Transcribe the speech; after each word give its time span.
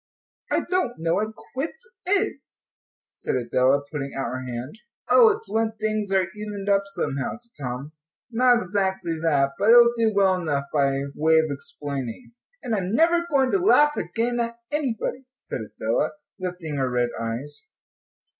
"I 0.51 0.61
don't 0.71 0.93
know 0.97 1.13
what 1.13 1.35
quits 1.53 1.87
is," 2.07 2.63
said 3.13 3.35
Adela, 3.35 3.83
putting 3.91 4.15
out 4.15 4.31
her 4.33 4.43
hand. 4.47 4.79
"Oh, 5.11 5.29
it's 5.29 5.47
when 5.47 5.73
things 5.73 6.11
are 6.11 6.25
evened 6.35 6.69
up 6.69 6.81
somehow," 6.87 7.35
said 7.35 7.63
Tom; 7.63 7.91
"not 8.31 8.55
exactly 8.57 9.19
that, 9.21 9.51
but 9.59 9.69
it 9.69 9.73
will 9.75 9.93
do 9.95 10.11
well 10.11 10.41
enough 10.41 10.65
by 10.73 11.03
way 11.13 11.37
of 11.37 11.51
explaining." 11.51 12.31
"And 12.63 12.73
I'm 12.73 12.95
never 12.95 13.27
going 13.29 13.51
to 13.51 13.59
laugh 13.59 13.95
again 13.95 14.39
at 14.39 14.57
anybody," 14.71 15.27
said 15.37 15.61
Adela, 15.61 16.13
lifting 16.39 16.77
her 16.77 16.89
red 16.89 17.09
eyes. 17.19 17.67